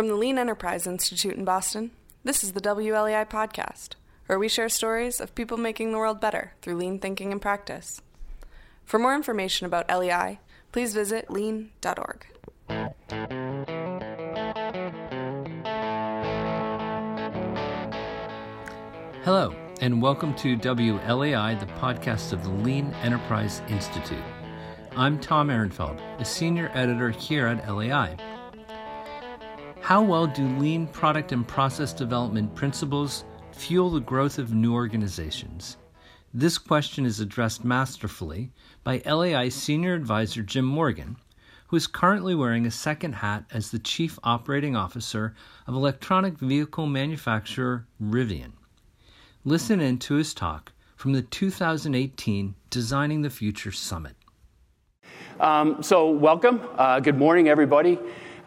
[0.00, 1.90] From the Lean Enterprise Institute in Boston,
[2.24, 6.54] this is the WLEI podcast, where we share stories of people making the world better
[6.62, 8.00] through lean thinking and practice.
[8.86, 10.40] For more information about LEI,
[10.72, 12.26] please visit lean.org.
[19.22, 24.24] Hello, and welcome to WLEI, the podcast of the Lean Enterprise Institute.
[24.96, 28.16] I'm Tom Ehrenfeld, a senior editor here at LEI.
[29.80, 35.78] How well do lean product and process development principles fuel the growth of new organizations?
[36.32, 38.52] This question is addressed masterfully
[38.84, 41.16] by LEI Senior Advisor Jim Morgan,
[41.68, 45.34] who is currently wearing a second hat as the Chief Operating Officer
[45.66, 48.52] of electronic vehicle manufacturer Rivian.
[49.44, 54.14] Listen in to his talk from the 2018 Designing the Future Summit.
[55.40, 56.60] Um, so, welcome.
[56.76, 57.98] Uh, good morning, everybody.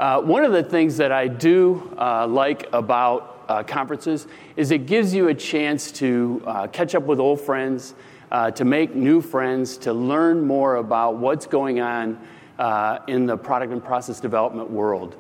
[0.04, 4.86] Uh, one of the things that I do uh, like about uh, conferences is it
[4.86, 7.94] gives you a chance to uh, catch up with old friends,
[8.30, 12.20] uh, to make new friends, to learn more about what's going on
[12.60, 15.16] uh, in the product and process development world.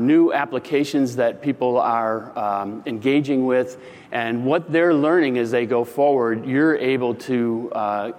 [0.00, 5.84] new applications that people are um, engaging with, and what they're learning as they go
[5.84, 7.70] forward, you're able to,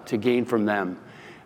[0.06, 0.98] to gain from them.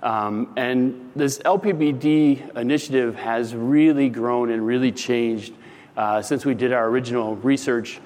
[0.03, 5.53] Um, and this LPPD initiative has really grown and really changed
[5.95, 8.01] uh, since we did our original research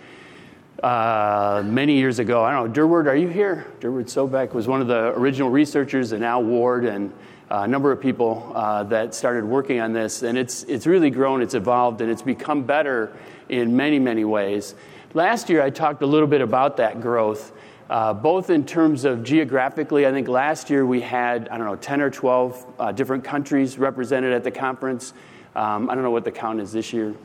[0.83, 2.43] uh, many years ago.
[2.43, 3.65] I don't know, Durward, are you here?
[3.79, 7.11] Durward Sobek was one of the original researchers, and Al Ward and
[7.49, 10.21] uh, a number of people uh, that started working on this.
[10.21, 13.11] And it's, it's really grown, it's evolved, and it's become better
[13.49, 14.75] in many, many ways.
[15.15, 17.53] Last year, I talked a little bit about that growth
[17.89, 20.05] uh, both in terms of geographically.
[20.05, 23.77] I think last year we had, I don't know, 10 or 12 uh, different countries
[23.77, 25.13] represented at the conference.
[25.55, 27.15] Um, I don't know what the count is this year.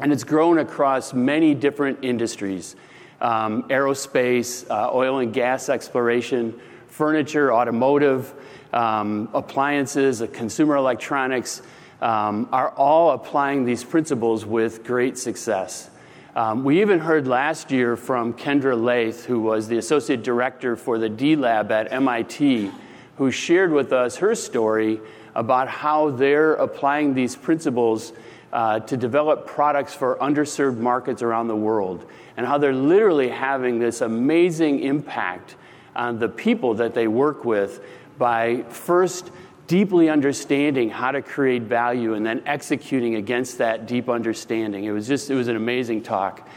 [0.00, 2.76] And it's grown across many different industries
[3.20, 8.34] um, aerospace, uh, oil and gas exploration, furniture, automotive,
[8.72, 11.62] um, appliances, uh, consumer electronics.
[12.02, 15.88] Um, are all applying these principles with great success.
[16.36, 20.98] Um, we even heard last year from Kendra Leith, who was the associate director for
[20.98, 22.72] the D Lab at MIT,
[23.18, 25.00] who shared with us her story
[25.36, 28.12] about how they're applying these principles
[28.52, 32.04] uh, to develop products for underserved markets around the world,
[32.36, 35.54] and how they're literally having this amazing impact
[35.94, 37.80] on the people that they work with
[38.18, 39.30] by first
[39.66, 44.84] deeply understanding how to create value and then executing against that deep understanding.
[44.84, 46.48] It was just, it was an amazing talk.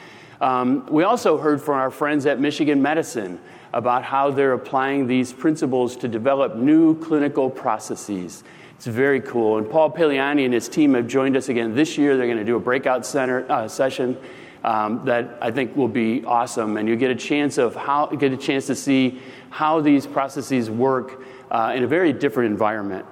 [0.42, 3.40] Um, we also heard from our friends at Michigan Medicine
[3.74, 8.44] about how they're applying these principles to develop new clinical processes.
[8.76, 9.58] It's very cool.
[9.58, 12.16] And Paul Paliani and his team have joined us again this year.
[12.16, 14.18] They're going to do a breakout center uh, session
[14.64, 16.78] um, that I think will be awesome.
[16.78, 19.20] And you get a chance of how get a chance to see
[19.50, 23.06] how these processes work uh, in a very different environment.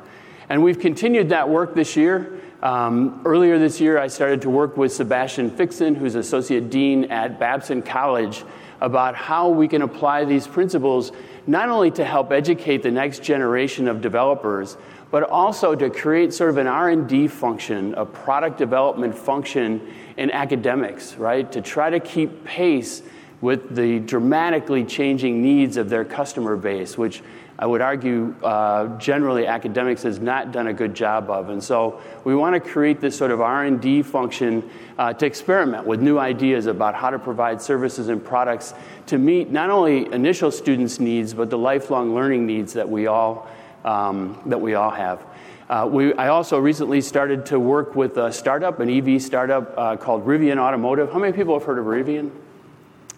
[0.50, 2.40] And we've continued that work this year.
[2.62, 7.40] Um, earlier this year, I started to work with Sebastian Fixson, who's Associate Dean at
[7.40, 8.44] Babson College,
[8.82, 11.12] about how we can apply these principles
[11.48, 14.78] not only to help educate the next generation of developers,
[15.12, 21.16] but also to create sort of an R&D function, a product development function in academics,
[21.16, 21.52] right?
[21.52, 23.04] To try to keep pace
[23.42, 27.22] with the dramatically changing needs of their customer base, which
[27.58, 31.50] I would argue uh, generally academics has not done a good job of.
[31.50, 36.02] And so we want to create this sort of R&D function uh, to experiment with
[36.02, 38.74] new ideas about how to provide services and products
[39.08, 43.48] to meet not only initial students' needs, but the lifelong learning needs that we all,
[43.86, 45.26] um, that we all have.
[45.70, 49.96] Uh, we, I also recently started to work with a startup, an EV startup uh,
[49.96, 51.12] called Rivian Automotive.
[51.12, 52.32] How many people have heard of Rivian?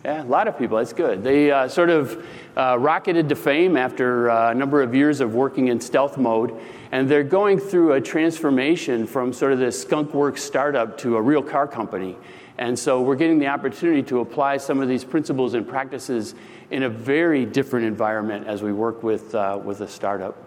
[0.07, 0.78] Yeah, a lot of people.
[0.78, 1.22] That's good.
[1.22, 2.25] They uh, sort of
[2.56, 6.57] uh, rocketed to fame after uh, a number of years of working in stealth mode,
[6.94, 11.22] and they're going through a transformation from sort of this skunk works startup to a
[11.22, 12.16] real car company.
[12.57, 16.36] And so we're getting the opportunity to apply some of these principles and practices
[16.71, 20.38] in a very different environment as we work with, uh, with a startup.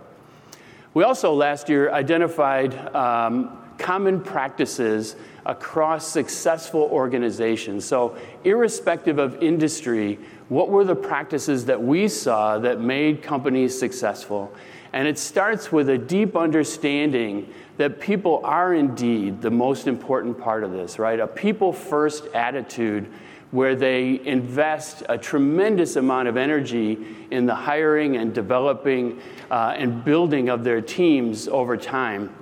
[0.94, 3.58] We also last year identified um,
[3.90, 5.16] common practices
[5.46, 7.84] across successful organizations.
[7.84, 10.16] So, irrespective of industry,
[10.48, 14.54] what were the practices that we saw that made companies successful?
[14.92, 20.62] And it starts with a deep understanding that people are indeed the most important part
[20.62, 21.18] of this, right?
[21.18, 23.08] A people first attitude
[23.50, 26.96] where they invest a tremendous amount of energy
[27.32, 29.20] in the hiring and developing
[29.50, 32.32] uh, and building of their teams over time.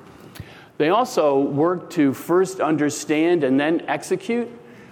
[0.79, 4.49] They also work to first understand and then execute,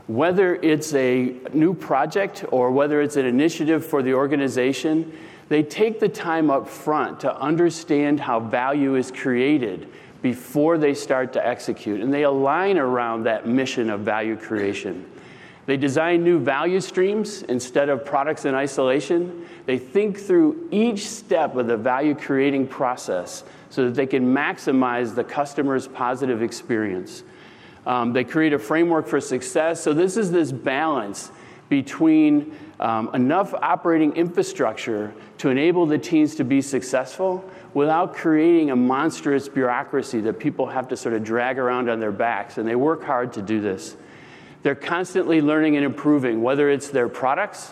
[0.09, 5.17] whether it's a new project or whether it's an initiative for the organization.
[5.49, 9.89] They take the time up front to understand how value is created
[10.23, 15.09] before they start to execute, and they align around that mission of value creation.
[15.67, 19.47] They design new value streams instead of products in isolation.
[19.67, 25.15] They think through each step of the value creating process so that they can maximize
[25.15, 27.25] the customer's positive experience.
[27.85, 29.81] Um, they create a framework for success.
[29.81, 31.31] So, this is this balance
[31.69, 38.77] between um, enough operating infrastructure to enable the teams to be successful without creating a
[38.77, 42.59] monstrous bureaucracy that people have to sort of drag around on their backs.
[42.59, 43.97] And they work hard to do this.
[44.67, 47.71] They're constantly learning and improving, whether it's their products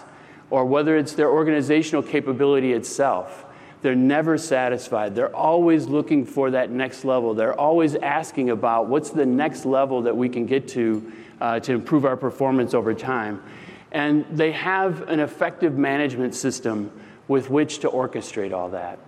[0.48, 3.44] or whether it's their organizational capability itself.
[3.82, 5.16] They're never satisfied.
[5.16, 7.34] They're always looking for that next level.
[7.34, 11.72] They're always asking about what's the next level that we can get to uh, to
[11.72, 13.42] improve our performance over time.
[13.90, 16.92] And they have an effective management system
[17.26, 19.00] with which to orchestrate all that.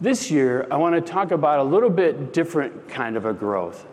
[0.00, 3.86] This year, I want to talk about a little bit different kind of a growth.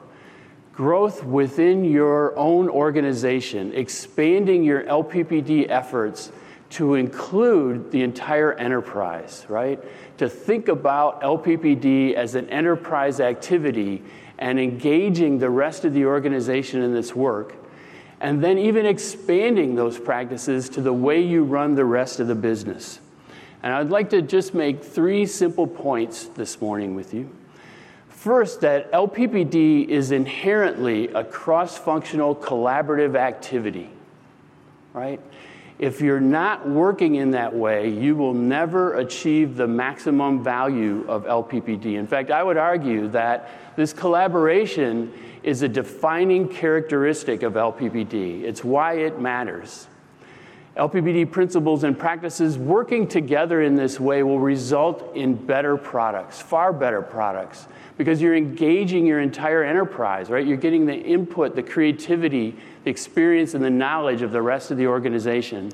[0.80, 6.32] Growth within your own organization, expanding your LPPD efforts
[6.70, 9.84] to include the entire enterprise, right?
[10.20, 14.02] To think about LPPD as an enterprise activity
[14.38, 17.56] and engaging the rest of the organization in this work,
[18.22, 22.36] and then even expanding those practices to the way you run the rest of the
[22.36, 23.02] business.
[23.64, 27.30] And I'd like to just make three simple points this morning with you.
[28.20, 33.90] First, that LPPD is inherently a cross functional collaborative activity,
[34.92, 35.22] right?
[35.78, 41.24] If you're not working in that way, you will never achieve the maximum value of
[41.24, 41.94] LPPD.
[41.94, 48.44] In fact, I would argue that this collaboration is a defining characteristic of LPPD.
[48.44, 49.88] It's why it matters.
[50.76, 56.74] LPPD principles and practices working together in this way will result in better products, far
[56.74, 57.68] better products,
[58.00, 60.48] because you're engaging your entire enterprise, right?
[60.48, 62.56] You're getting the input, the creativity,
[62.86, 65.74] the experience, and the knowledge of the rest of the organization.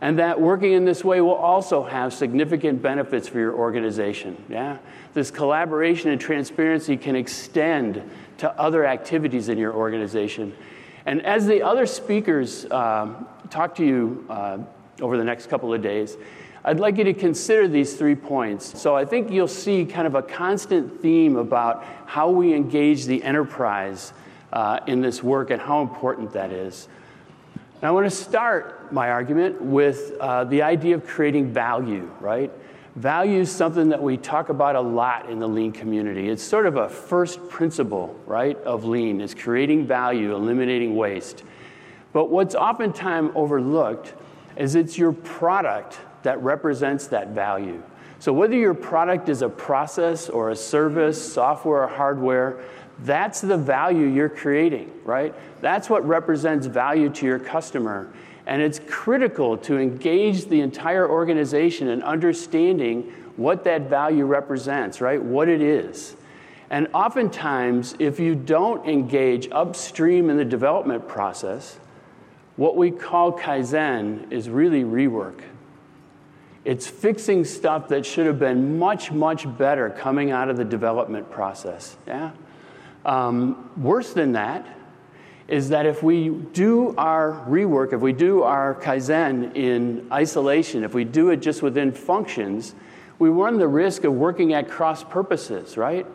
[0.00, 4.44] And that working in this way will also have significant benefits for your organization.
[4.48, 4.78] Yeah?
[5.14, 8.02] This collaboration and transparency can extend
[8.38, 10.52] to other activities in your organization.
[11.06, 14.58] And as the other speakers um, talk to you uh,
[15.00, 16.16] over the next couple of days,
[16.62, 18.78] I'd like you to consider these three points.
[18.78, 23.22] So I think you'll see kind of a constant theme about how we engage the
[23.22, 24.12] enterprise
[24.52, 26.88] uh, in this work and how important that is.
[27.76, 32.52] And I want to start my argument with uh, the idea of creating value, right?
[32.96, 36.28] Value is something that we talk about a lot in the lean community.
[36.28, 41.42] It's sort of a first principle, right, of lean is creating value, eliminating waste.
[42.12, 44.12] But what's oftentimes overlooked
[44.56, 47.82] is it's your product that represents that value.
[48.18, 52.60] So, whether your product is a process or a service, software or hardware,
[53.04, 55.34] that's the value you're creating, right?
[55.62, 58.12] That's what represents value to your customer.
[58.46, 65.22] And it's critical to engage the entire organization in understanding what that value represents, right?
[65.22, 66.16] What it is.
[66.68, 71.78] And oftentimes, if you don't engage upstream in the development process,
[72.56, 75.40] what we call Kaizen is really rework.
[76.64, 81.30] It's fixing stuff that should have been much, much better coming out of the development
[81.30, 81.96] process.
[82.06, 82.32] Yeah?
[83.04, 84.66] Um, worse than that
[85.48, 90.94] is that if we do our rework, if we do our Kaizen in isolation, if
[90.94, 92.74] we do it just within functions,
[93.18, 96.06] we run the risk of working at cross purposes, right?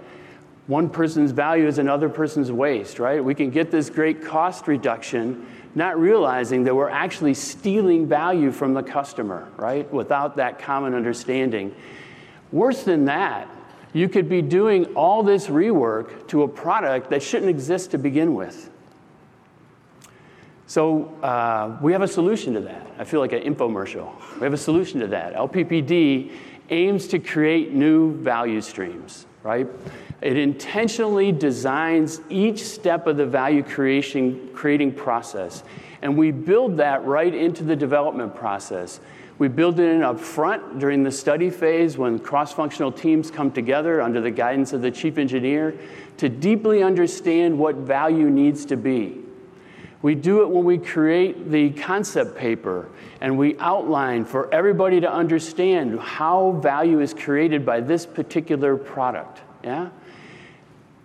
[0.67, 3.23] One person's value is another person's waste, right?
[3.23, 5.45] We can get this great cost reduction
[5.75, 9.91] not realizing that we're actually stealing value from the customer, right?
[9.93, 11.75] Without that common understanding.
[12.51, 13.49] Worse than that,
[13.93, 18.33] you could be doing all this rework to a product that shouldn't exist to begin
[18.33, 18.69] with.
[20.67, 22.87] So uh, we have a solution to that.
[22.97, 24.11] I feel like an infomercial.
[24.35, 25.35] We have a solution to that.
[25.35, 26.31] LPPD
[26.69, 29.67] aims to create new value streams, right?
[30.21, 35.63] It intentionally designs each step of the value creation creating process.
[36.01, 38.99] And we build that right into the development process.
[39.37, 43.51] We build it in up front during the study phase when cross functional teams come
[43.51, 45.77] together under the guidance of the chief engineer
[46.17, 49.21] to deeply understand what value needs to be.
[50.01, 52.87] We do it when we create the concept paper
[53.19, 59.41] and we outline for everybody to understand how value is created by this particular product.
[59.63, 59.89] Yeah?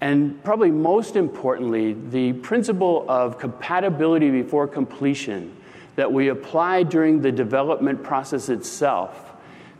[0.01, 5.55] And probably most importantly, the principle of compatibility before completion
[5.97, 9.27] that we apply during the development process itself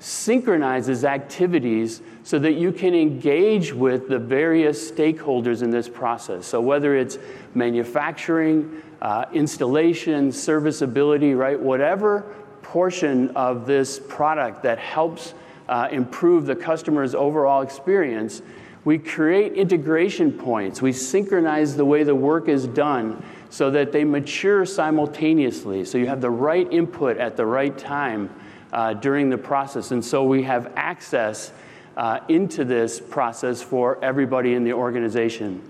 [0.01, 6.47] synchronizes activities so that you can engage with the various stakeholders in this process.
[6.47, 7.19] So, whether it's
[7.55, 15.35] manufacturing, uh, installation, serviceability, right, whatever portion of this product that helps
[15.69, 18.43] uh, improve the customer's overall experience,
[18.85, 20.81] we create integration points.
[20.81, 25.85] We synchronize the way the work is done so that they mature simultaneously.
[25.85, 28.31] So you have the right input at the right time
[28.73, 29.91] uh, during the process.
[29.91, 31.53] And so we have access
[31.97, 35.63] uh, into this process for everybody in the organization.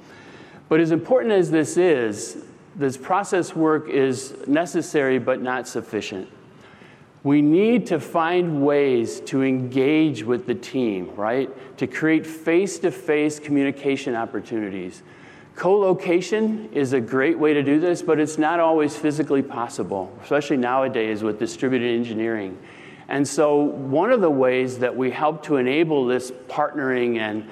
[0.68, 2.44] But as important as this is,
[2.76, 6.28] this process work is necessary but not sufficient.
[7.22, 11.50] We need to find ways to engage with the team, right?
[11.78, 15.02] To create face to face communication opportunities.
[15.54, 20.16] Co location is a great way to do this, but it's not always physically possible,
[20.22, 22.56] especially nowadays with distributed engineering.
[23.08, 27.46] And so, one of the ways that we help to enable this partnering and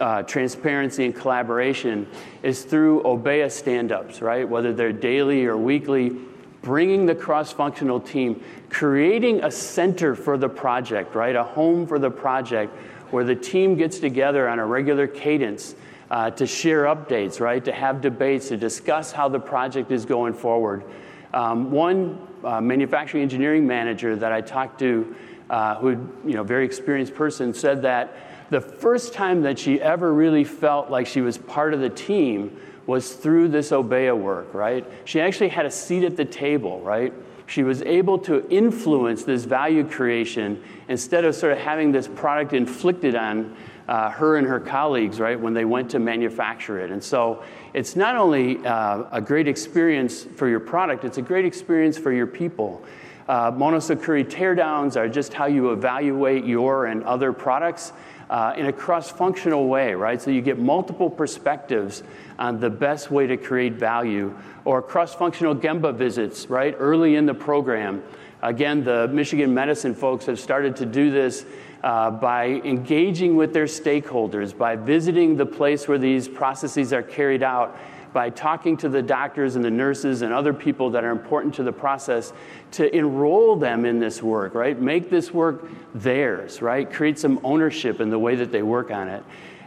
[0.00, 2.06] uh, transparency and collaboration
[2.42, 4.48] is through Obeya stand ups, right?
[4.48, 6.16] Whether they're daily or weekly,
[6.62, 11.36] bringing the cross functional team, creating a center for the project, right?
[11.36, 12.74] A home for the project
[13.10, 15.74] where the team gets together on a regular cadence
[16.10, 17.64] uh, to share updates, right?
[17.64, 20.84] To have debates, to discuss how the project is going forward.
[21.32, 25.14] Um, one uh, manufacturing engineering manager that I talked to,
[25.48, 25.90] uh, who,
[26.24, 28.16] you know, very experienced person, said that
[28.50, 32.58] the first time that she ever really felt like she was part of the team
[32.90, 34.84] was through this Obeya work, right?
[35.04, 37.14] She actually had a seat at the table, right?
[37.46, 42.52] She was able to influence this value creation instead of sort of having this product
[42.52, 43.56] inflicted on
[43.86, 46.90] uh, her and her colleagues, right, when they went to manufacture it.
[46.90, 47.44] And so
[47.74, 52.10] it's not only uh, a great experience for your product, it's a great experience for
[52.10, 52.84] your people.
[53.28, 57.92] Uh, Monozukuri teardowns are just how you evaluate your and other products
[58.30, 60.22] uh, in a cross functional way, right?
[60.22, 62.04] So you get multiple perspectives
[62.38, 64.34] on the best way to create value,
[64.64, 66.74] or cross functional Gemba visits, right?
[66.78, 68.02] Early in the program.
[68.40, 71.44] Again, the Michigan medicine folks have started to do this
[71.82, 77.42] uh, by engaging with their stakeholders, by visiting the place where these processes are carried
[77.42, 77.76] out,
[78.12, 81.62] by talking to the doctors and the nurses and other people that are important to
[81.62, 82.32] the process
[82.72, 84.80] to enroll them in this work, right?
[84.80, 86.90] Make this work theirs, right?
[86.90, 89.22] Create some ownership in the way that they work on it.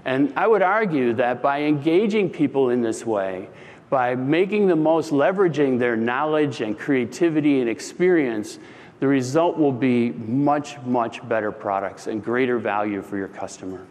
[0.05, 3.49] And I would argue that by engaging people in this way,
[3.89, 8.59] by making the most, leveraging their knowledge and creativity and experience,
[8.99, 13.85] the result will be much, much better products and greater value for your customer.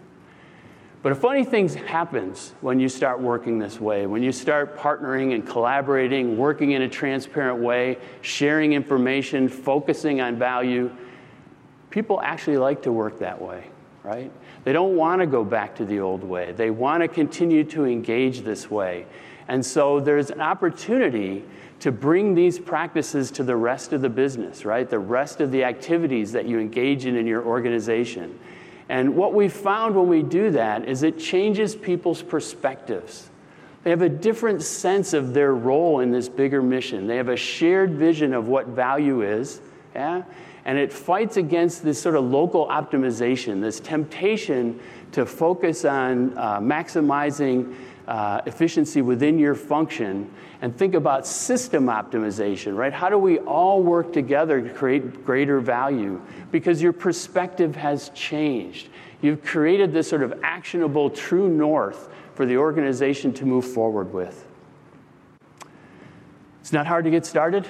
[1.02, 5.34] But a funny thing happens when you start working this way, when you start partnering
[5.34, 10.92] and collaborating, working in a transparent way, sharing information, focusing on value.
[11.90, 13.66] People actually like to work that way,
[14.04, 14.30] right?
[14.62, 16.52] They don't want to go back to the old way.
[16.52, 19.06] They want to continue to engage this way.
[19.48, 21.44] And so there's an opportunity
[21.80, 24.88] to bring these practices to the rest of the business, right?
[24.88, 28.38] The rest of the activities that you engage in in your organization.
[28.88, 33.30] And what we found when we do that is it changes people's perspectives.
[33.84, 37.06] They have a different sense of their role in this bigger mission.
[37.06, 39.60] They have a shared vision of what value is,
[39.94, 40.22] yeah?
[40.64, 44.78] And it fights against this sort of local optimization, this temptation
[45.10, 47.74] to focus on uh, maximizing
[48.08, 50.30] uh, efficiency within your function
[50.60, 52.92] and think about system optimization, right?
[52.92, 56.20] How do we all work together to create greater value?
[56.50, 58.88] Because your perspective has changed.
[59.20, 64.46] You've created this sort of actionable true north for the organization to move forward with.
[66.60, 67.68] It's not hard to get started.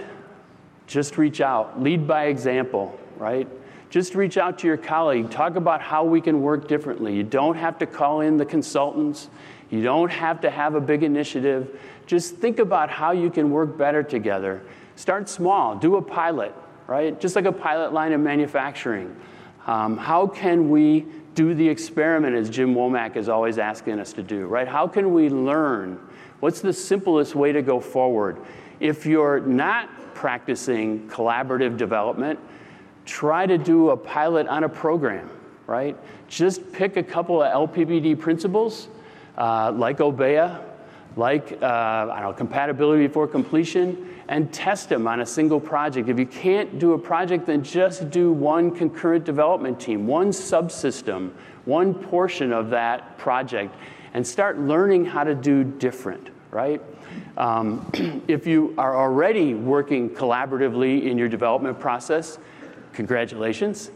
[0.87, 3.49] Just reach out, lead by example, right?
[3.93, 7.15] Just reach out to your colleague, talk about how we can work differently.
[7.15, 9.29] You don't have to call in the consultants.
[9.69, 11.79] You don't have to have a big initiative.
[12.07, 14.63] Just think about how you can work better together.
[14.97, 16.55] Start small, do a pilot,
[16.87, 17.21] right?
[17.21, 19.15] Just like a pilot line in manufacturing.
[19.67, 24.23] Um, how can we do the experiment as Jim Womack is always asking us to
[24.23, 24.67] do, right?
[24.67, 26.01] How can we learn?
[26.41, 28.39] What's the simplest way to go forward?
[28.81, 32.41] If you're not practicing collaborative development,
[33.05, 35.31] try to do a pilot on a program,
[35.67, 35.97] right?
[36.29, 38.89] Just pick a couple of LPPD principles
[39.37, 40.63] uh, like Obeya,
[41.17, 46.09] like uh, I don't know, compatibility before completion, and test them on a single project.
[46.09, 51.33] If you can't do a project, then just do one concurrent development team, one subsystem,
[51.65, 53.75] one portion of that project,
[54.15, 56.81] and start learning how to do different, right?
[57.37, 62.39] Um, if you are already working collaboratively in your development process,
[62.93, 63.91] congratulations.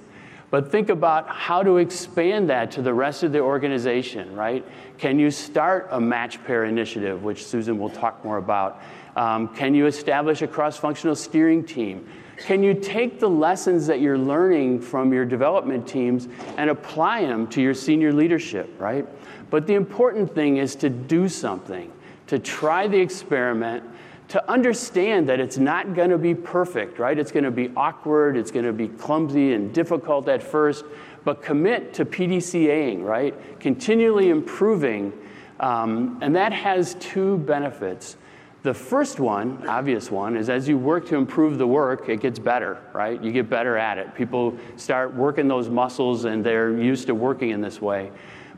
[0.51, 4.65] But think about how to expand that to the rest of the organization, right?
[4.97, 8.81] Can you start a match pair initiative, which Susan will talk more about?
[9.17, 12.09] Um, can you establish a cross functional steering team?
[12.37, 17.47] Can you take the lessons that you're learning from your development teams and apply them
[17.49, 19.07] to your senior leadership, right?
[19.51, 21.91] But the important thing is to do something,
[22.27, 23.85] to try the experiment,
[24.29, 27.19] to understand that it's not going to be perfect, right?
[27.19, 30.85] It's going to be awkward, it's going to be clumsy and difficult at first,
[31.25, 33.61] but commit to PDCAing, right?
[33.61, 35.13] Continually improving.
[35.61, 38.17] Um, and that has two benefits.
[38.63, 42.41] The first one, obvious one, is as you work to improve the work, it gets
[42.41, 43.23] better, right?
[43.23, 44.13] You get better at it.
[44.17, 48.11] People start working those muscles and they're used to working in this way.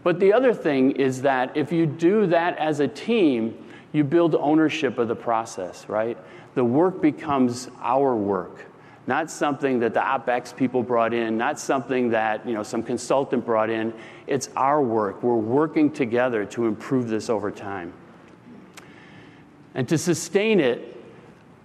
[0.02, 3.54] But the other thing is that if you do that as a team,
[3.92, 6.18] you build ownership of the process, right?
[6.54, 8.66] The work becomes our work,
[9.07, 13.47] not something that the OpEx people brought in, not something that you know, some consultant
[13.47, 13.95] brought in.
[14.26, 15.23] It's our work.
[15.23, 17.92] We're working together to improve this over time.
[19.75, 20.97] And to sustain it,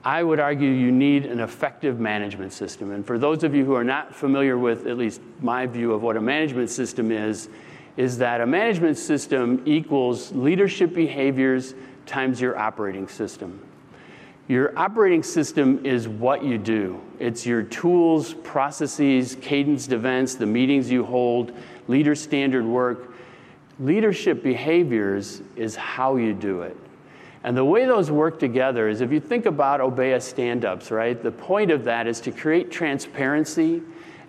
[0.05, 2.91] I would argue you need an effective management system.
[2.91, 6.03] And for those of you who are not familiar with at least my view of
[6.03, 7.47] what a management system is,
[7.95, 11.73] is that a management system equals leadership behaviors
[12.05, 13.59] times your operating system.
[14.47, 17.01] Your operating system is what you do.
[17.19, 21.53] It's your tools, processes, cadenced events, the meetings you hold,
[21.87, 23.13] leader standard work.
[23.79, 26.77] Leadership behaviors is how you do it.
[27.43, 31.21] And the way those work together is if you think about Obeya stand ups, right?
[31.21, 33.81] The point of that is to create transparency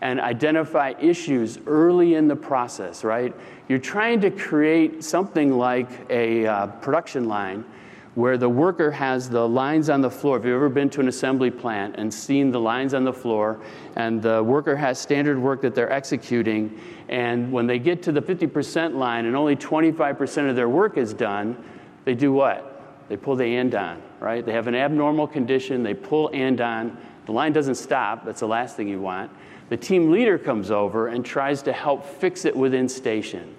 [0.05, 3.35] and identify issues early in the process, right?
[3.69, 7.65] You're trying to create something like a uh, production line
[8.15, 10.37] where the worker has the lines on the floor.
[10.37, 13.59] If you've ever been to an assembly plant and seen the lines on the floor,
[13.97, 16.79] and the worker has standard work that they're executing,
[17.09, 21.15] and when they get to the 50% line and only 25% of their work is
[21.15, 21.57] done,
[22.05, 22.83] they do what?
[23.09, 24.45] They pull the andon, right?
[24.45, 28.77] They have an abnormal condition, they pull andon, the line doesn't stop, that's the last
[28.77, 29.31] thing you want.
[29.71, 33.57] The team leader comes over and tries to help fix it within station.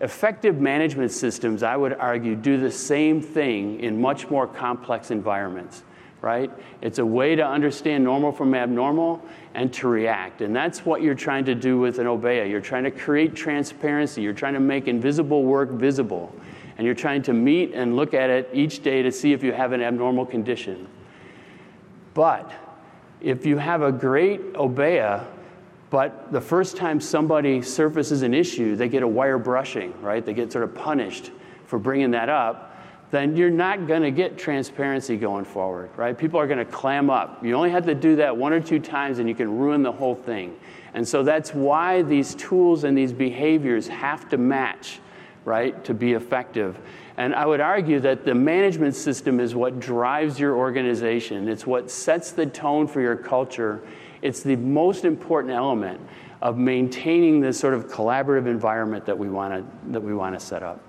[0.00, 5.82] Effective management systems, I would argue, do the same thing in much more complex environments,
[6.22, 6.50] right?
[6.80, 9.20] It's a way to understand normal from abnormal
[9.54, 10.40] and to react.
[10.40, 12.48] And that's what you're trying to do with an Obeya.
[12.48, 16.34] You're trying to create transparency, you're trying to make invisible work visible,
[16.78, 19.52] and you're trying to meet and look at it each day to see if you
[19.52, 20.88] have an abnormal condition.
[22.14, 22.50] But
[23.20, 25.26] if you have a great Obeya,
[25.90, 30.24] but the first time somebody surfaces an issue, they get a wire brushing, right?
[30.24, 31.32] They get sort of punished
[31.66, 32.68] for bringing that up.
[33.10, 36.16] Then you're not going to get transparency going forward, right?
[36.16, 37.44] People are going to clam up.
[37.44, 39.90] You only have to do that one or two times and you can ruin the
[39.90, 40.56] whole thing.
[40.94, 45.00] And so that's why these tools and these behaviors have to match,
[45.44, 46.78] right, to be effective.
[47.16, 51.90] And I would argue that the management system is what drives your organization, it's what
[51.90, 53.82] sets the tone for your culture
[54.22, 56.00] it's the most important element
[56.42, 60.44] of maintaining this sort of collaborative environment that we want to that we want to
[60.44, 60.80] set up.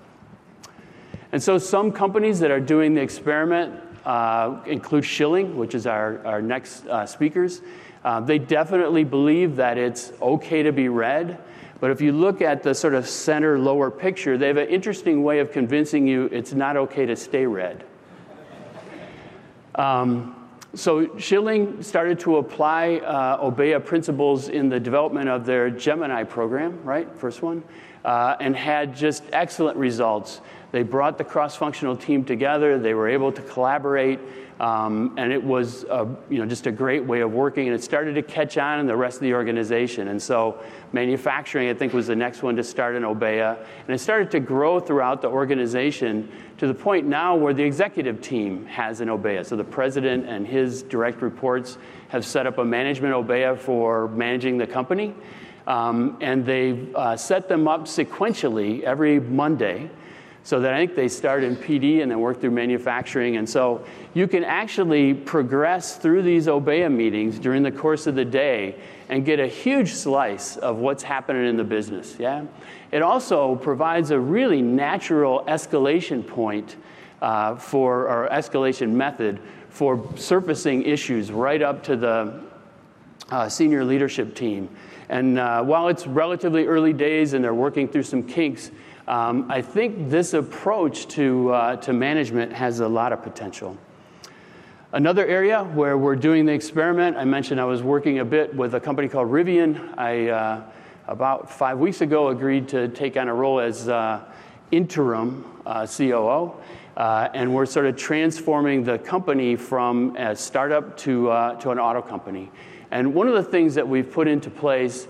[1.32, 6.24] And so, some companies that are doing the experiment uh, include Schilling, which is our,
[6.26, 7.62] our next uh, speakers.
[8.04, 11.38] Uh, they definitely believe that it's okay to be red.
[11.80, 15.24] But if you look at the sort of center lower picture, they have an interesting
[15.24, 17.84] way of convincing you it's not okay to stay red.
[19.74, 20.41] Um,
[20.74, 26.82] so Schilling started to apply uh, Obeya principles in the development of their Gemini program,
[26.82, 27.08] right?
[27.16, 27.62] First one,
[28.04, 30.40] uh, and had just excellent results.
[30.72, 32.78] They brought the cross-functional team together.
[32.78, 34.18] They were able to collaborate.
[34.58, 37.82] Um, and it was a, you know, just a great way of working, and it
[37.82, 40.08] started to catch on in the rest of the organization.
[40.08, 40.60] And so,
[40.92, 43.58] manufacturing, I think, was the next one to start in Obeya.
[43.58, 48.20] And it started to grow throughout the organization to the point now where the executive
[48.20, 49.44] team has an Obeya.
[49.44, 51.76] So, the president and his direct reports
[52.08, 55.12] have set up a management Obeya for managing the company.
[55.66, 59.90] Um, and they've uh, set them up sequentially every Monday
[60.44, 63.36] so that I think they start in PD and then work through manufacturing.
[63.36, 68.24] And so you can actually progress through these Obeya meetings during the course of the
[68.24, 68.74] day
[69.08, 72.16] and get a huge slice of what's happening in the business.
[72.18, 72.44] Yeah?
[72.90, 76.76] It also provides a really natural escalation point
[77.20, 82.40] uh, for, or escalation method for surfacing issues right up to the
[83.30, 84.68] uh, senior leadership team.
[85.08, 88.70] And uh, while it's relatively early days and they're working through some kinks,
[89.08, 93.76] Um, I think this approach to, uh, to management has a lot of potential.
[94.92, 98.74] Another area where we're doing the experiment, I mentioned I was working a bit with
[98.74, 99.98] a company called Rivian.
[99.98, 100.62] I, uh,
[101.08, 104.22] about five weeks ago, agreed to take on a role as uh,
[104.70, 106.54] interim uh, COO.
[106.96, 111.78] Uh, and we're sort of transforming the company from a startup to, uh, to an
[111.78, 112.50] auto company.
[112.90, 115.08] And one of the things that we've put into place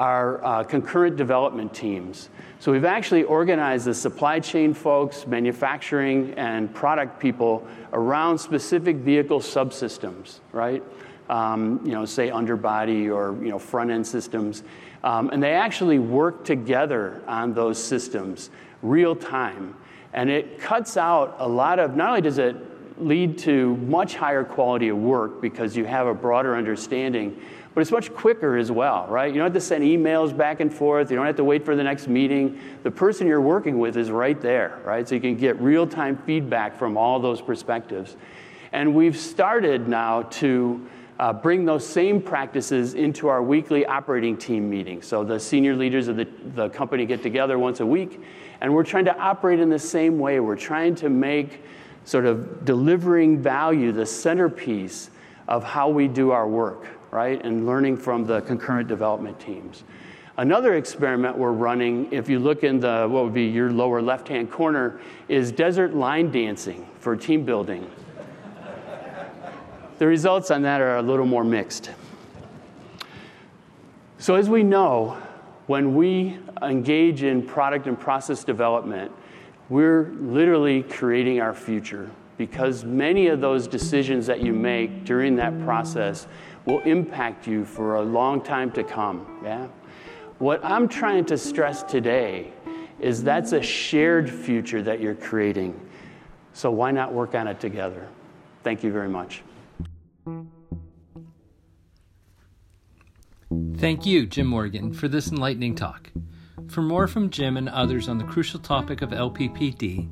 [0.00, 2.30] are uh, concurrent development teams.
[2.58, 9.40] So we've actually organized the supply chain folks, manufacturing, and product people around specific vehicle
[9.40, 10.82] subsystems, right?
[11.28, 14.64] Um, you know, say underbody or you know front end systems,
[15.04, 18.50] um, and they actually work together on those systems
[18.82, 19.76] real time.
[20.14, 22.56] And it cuts out a lot of, not only does it
[23.00, 27.40] lead to much higher quality of work because you have a broader understanding,
[27.74, 29.28] but it's much quicker as well, right?
[29.28, 31.10] You don't have to send emails back and forth.
[31.10, 32.60] You don't have to wait for the next meeting.
[32.82, 35.08] The person you're working with is right there, right?
[35.08, 38.16] So you can get real time feedback from all those perspectives.
[38.72, 40.86] And we've started now to
[41.20, 45.06] uh, bring those same practices into our weekly operating team meetings.
[45.06, 48.20] So the senior leaders of the, the company get together once a week
[48.60, 50.40] and we're trying to operate in the same way.
[50.40, 51.62] We're trying to make
[52.04, 55.10] sort of delivering value the centerpiece
[55.48, 57.44] of how we do our work, right?
[57.44, 59.84] And learning from the concurrent development teams.
[60.36, 64.28] Another experiment we're running, if you look in the what would be your lower left
[64.28, 67.90] hand corner, is desert line dancing for team building.
[69.98, 71.90] the results on that are a little more mixed.
[74.18, 75.18] So, as we know,
[75.66, 79.12] when we engage in product and process development,
[79.68, 85.58] we're literally creating our future because many of those decisions that you make during that
[85.62, 86.26] process
[86.66, 89.40] will impact you for a long time to come.
[89.42, 89.68] Yeah?
[90.38, 92.52] What I'm trying to stress today
[92.98, 95.78] is that's a shared future that you're creating.
[96.52, 98.08] So why not work on it together?
[98.62, 99.42] Thank you very much.
[103.78, 106.10] Thank you, Jim Morgan, for this enlightening talk.
[106.68, 110.08] For more from Jim and others on the crucial topic of LPPD,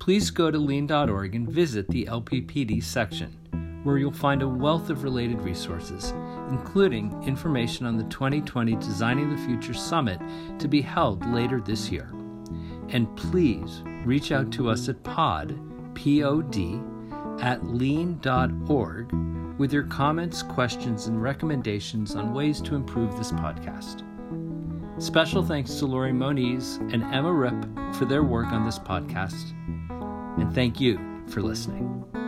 [0.00, 3.36] please go to lean.org and visit the LPPD section,
[3.82, 6.12] where you'll find a wealth of related resources,
[6.50, 10.20] including information on the 2020 Designing the Future Summit
[10.58, 12.10] to be held later this year.
[12.88, 15.58] And please reach out to us at pod,
[15.94, 16.80] P-O-D,
[17.40, 19.12] at lean.org
[19.58, 24.04] with your comments, questions, and recommendations on ways to improve this podcast.
[25.00, 29.52] Special thanks to Lori Moniz and Emma Rip for their work on this podcast.
[30.38, 32.19] And thank you for listening.